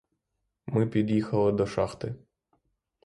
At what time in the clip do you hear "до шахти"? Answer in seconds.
1.51-2.15